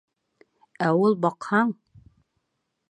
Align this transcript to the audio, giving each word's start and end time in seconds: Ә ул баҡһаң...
Ә 0.87 0.87
ул 1.03 1.19
баҡһаң... 1.27 1.77